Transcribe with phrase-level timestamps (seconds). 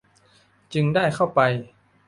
[0.73, 1.39] จึงได้เข้าไป